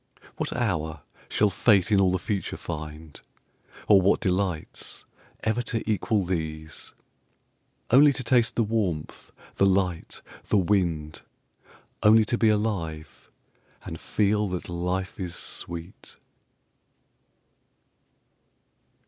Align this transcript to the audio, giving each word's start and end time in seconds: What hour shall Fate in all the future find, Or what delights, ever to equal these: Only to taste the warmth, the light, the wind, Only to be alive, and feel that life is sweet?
What 0.37 0.51
hour 0.51 1.03
shall 1.29 1.51
Fate 1.51 1.91
in 1.91 2.01
all 2.01 2.11
the 2.11 2.17
future 2.17 2.57
find, 2.57 3.21
Or 3.87 4.01
what 4.01 4.19
delights, 4.19 5.05
ever 5.43 5.61
to 5.61 5.87
equal 5.87 6.25
these: 6.25 6.93
Only 7.91 8.11
to 8.13 8.23
taste 8.23 8.55
the 8.55 8.63
warmth, 8.63 9.31
the 9.57 9.65
light, 9.67 10.23
the 10.47 10.57
wind, 10.57 11.21
Only 12.01 12.25
to 12.25 12.37
be 12.39 12.49
alive, 12.49 13.29
and 13.85 13.99
feel 13.99 14.47
that 14.47 14.69
life 14.69 15.19
is 15.19 15.35
sweet? 15.35 16.15